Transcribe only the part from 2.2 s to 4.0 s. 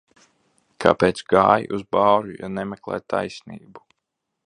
ja nemeklē taisnību?